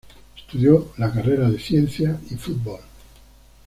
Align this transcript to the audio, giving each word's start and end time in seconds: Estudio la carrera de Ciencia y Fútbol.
Estudio 0.35 0.93
la 0.97 1.13
carrera 1.13 1.47
de 1.47 1.59
Ciencia 1.59 2.19
y 2.31 2.35
Fútbol. 2.35 2.79